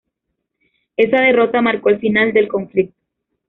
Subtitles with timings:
[0.97, 2.97] Esa derrota marcó el final del conflicto.